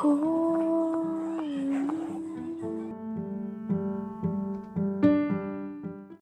[0.00, 0.49] 哭。